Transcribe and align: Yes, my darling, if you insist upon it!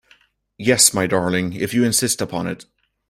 Yes, 0.57 0.95
my 0.95 1.05
darling, 1.05 1.53
if 1.53 1.75
you 1.75 1.83
insist 1.83 2.21
upon 2.23 2.47
it! 2.47 2.65